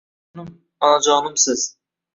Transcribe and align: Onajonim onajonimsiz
Onajonim 0.33 0.55
onajonimsiz 0.87 1.71